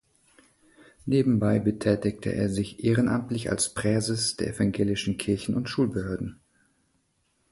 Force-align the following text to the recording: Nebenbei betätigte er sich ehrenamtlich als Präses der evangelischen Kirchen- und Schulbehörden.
Nebenbei 1.05 1.59
betätigte 1.59 2.31
er 2.33 2.49
sich 2.49 2.83
ehrenamtlich 2.83 3.51
als 3.51 3.71
Präses 3.75 4.35
der 4.35 4.47
evangelischen 4.47 5.19
Kirchen- 5.19 5.53
und 5.53 5.69
Schulbehörden. 5.69 6.39